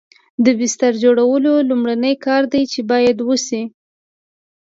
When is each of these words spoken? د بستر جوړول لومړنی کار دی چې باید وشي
د 0.43 0.45
بستر 0.59 0.91
جوړول 1.03 1.43
لومړنی 1.69 2.13
کار 2.25 2.43
دی 2.53 2.63
چې 2.71 2.79
باید 2.91 3.17
وشي 3.27 3.63